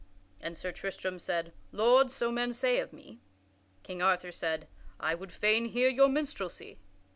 [0.39, 3.21] And Sir Tristram said, "Lord, so men say of me."
[3.83, 4.67] King Arthur said,
[4.99, 6.79] "I would fain hear your minstrelsy."